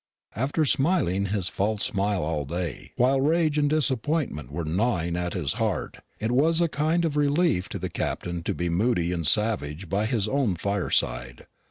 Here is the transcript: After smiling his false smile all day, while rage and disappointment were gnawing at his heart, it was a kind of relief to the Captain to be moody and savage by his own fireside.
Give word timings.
After 0.35 0.65
smiling 0.65 1.25
his 1.27 1.47
false 1.47 1.83
smile 1.83 2.23
all 2.23 2.43
day, 2.43 2.91
while 2.95 3.21
rage 3.21 3.59
and 3.59 3.69
disappointment 3.69 4.51
were 4.51 4.65
gnawing 4.65 5.15
at 5.15 5.33
his 5.35 5.53
heart, 5.61 5.99
it 6.19 6.31
was 6.31 6.59
a 6.59 6.67
kind 6.67 7.05
of 7.05 7.15
relief 7.15 7.69
to 7.69 7.77
the 7.77 7.87
Captain 7.87 8.41
to 8.41 8.55
be 8.55 8.67
moody 8.67 9.11
and 9.11 9.27
savage 9.27 9.89
by 9.89 10.07
his 10.07 10.27
own 10.27 10.55
fireside. 10.55 11.45